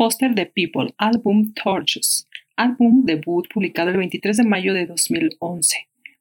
[0.00, 2.26] Foster the People, álbum Torches,
[2.56, 5.76] álbum debut publicado el 23 de mayo de 2011.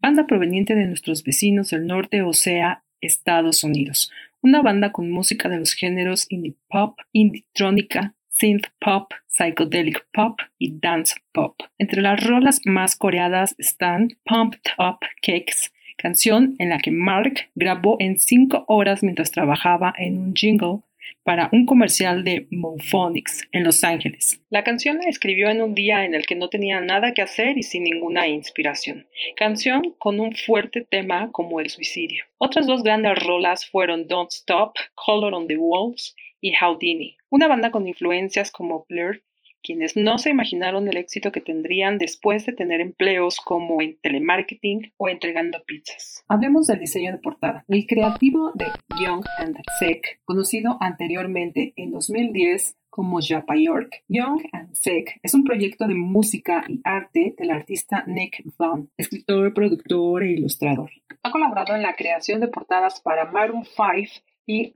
[0.00, 4.10] Banda proveniente de nuestros vecinos del norte, o sea, Estados Unidos.
[4.42, 10.40] Una banda con música de los géneros indie pop, indie trónica, synth pop, psychedelic pop
[10.58, 11.54] y dance pop.
[11.78, 17.98] Entre las rolas más coreadas están Pumped Up Cakes, canción en la que Mark grabó
[18.00, 20.80] en cinco horas mientras trabajaba en un jingle
[21.22, 24.42] para un comercial de Mophonics en Los Ángeles.
[24.50, 27.58] La canción la escribió en un día en el que no tenía nada que hacer
[27.58, 29.06] y sin ninguna inspiración.
[29.36, 32.24] Canción con un fuerte tema como el suicidio.
[32.38, 37.70] Otras dos grandes rolas fueron Don't Stop, Color on the Walls y Houdini, una banda
[37.70, 39.22] con influencias como Blur
[39.62, 44.92] quienes no se imaginaron el éxito que tendrían después de tener empleos como en telemarketing
[44.96, 46.24] o entregando pizzas.
[46.28, 47.64] Hablemos del diseño de portada.
[47.68, 48.66] El creativo de
[49.00, 54.02] Young and Sick, conocido anteriormente en 2010 como Japa York.
[54.08, 59.54] Young and Sick es un proyecto de música y arte del artista Nick Vaughn, escritor,
[59.54, 60.90] productor e ilustrador.
[61.22, 64.22] Ha colaborado en la creación de portadas para Maroon 5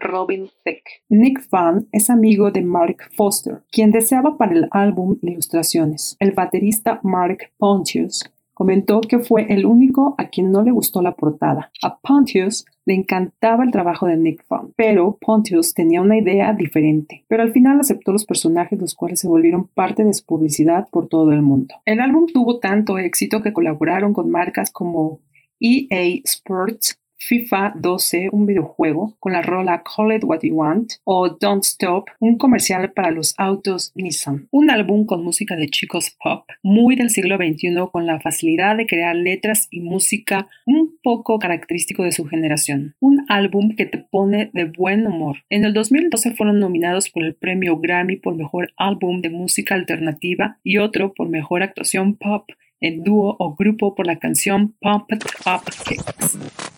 [0.00, 1.02] Robin Thicke.
[1.08, 6.16] Nick Van es amigo de Mark Foster, quien deseaba para el álbum ilustraciones.
[6.20, 11.16] El baterista Mark Pontius comentó que fue el único a quien no le gustó la
[11.16, 11.70] portada.
[11.82, 17.24] A Pontius le encantaba el trabajo de Nick Van, pero Pontius tenía una idea diferente.
[17.28, 21.08] Pero al final aceptó los personajes, los cuales se volvieron parte de su publicidad por
[21.08, 21.74] todo el mundo.
[21.84, 25.20] El álbum tuvo tanto éxito que colaboraron con marcas como
[25.60, 31.28] EA Sports, FIFA 12, un videojuego con la rola Call It What You Want, o
[31.28, 34.48] Don't Stop, un comercial para los autos Nissan.
[34.50, 38.86] Un álbum con música de chicos pop, muy del siglo XXI, con la facilidad de
[38.86, 42.94] crear letras y música un poco característico de su generación.
[43.00, 45.38] Un álbum que te pone de buen humor.
[45.48, 50.58] En el 2012 fueron nominados por el premio Grammy por mejor álbum de música alternativa
[50.62, 55.24] y otro por mejor actuación pop en dúo o grupo por la canción Pump It
[55.46, 56.73] Up Kicks.